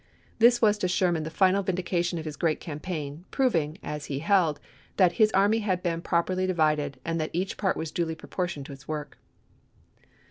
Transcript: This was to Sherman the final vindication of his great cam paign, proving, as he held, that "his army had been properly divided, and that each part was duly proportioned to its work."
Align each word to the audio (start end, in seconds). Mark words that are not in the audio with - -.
This 0.39 0.63
was 0.63 0.79
to 0.79 0.87
Sherman 0.87 1.21
the 1.21 1.29
final 1.29 1.61
vindication 1.61 2.17
of 2.17 2.25
his 2.25 2.35
great 2.35 2.59
cam 2.59 2.79
paign, 2.79 3.23
proving, 3.29 3.77
as 3.83 4.05
he 4.05 4.17
held, 4.17 4.59
that 4.97 5.11
"his 5.21 5.29
army 5.33 5.59
had 5.59 5.83
been 5.83 6.01
properly 6.01 6.47
divided, 6.47 6.99
and 7.05 7.21
that 7.21 7.29
each 7.33 7.55
part 7.55 7.77
was 7.77 7.91
duly 7.91 8.15
proportioned 8.15 8.65
to 8.65 8.73
its 8.73 8.87
work." 8.87 9.19